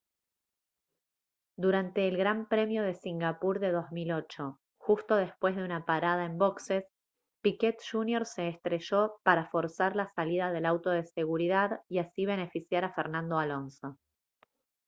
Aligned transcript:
durante 1.57 2.07
el 2.07 2.17
gran 2.17 2.47
premio 2.47 2.81
de 2.81 2.95
singapur 2.95 3.59
de 3.59 3.71
2008 3.71 4.59
justo 4.79 5.15
después 5.15 5.55
de 5.55 5.63
una 5.63 5.85
parada 5.85 6.25
en 6.25 6.39
boxes 6.39 6.85
piquet 7.43 7.77
jr 7.87 8.25
se 8.25 8.47
estrelló 8.47 9.19
para 9.21 9.45
forzar 9.51 9.95
la 9.95 10.09
salida 10.15 10.51
del 10.51 10.65
auto 10.65 10.89
de 10.89 11.03
seguridad 11.05 11.81
y 11.87 11.99
así 11.99 12.25
beneficiar 12.25 12.83
a 12.83 12.95
fernando 12.95 13.37
alonso 13.37 13.99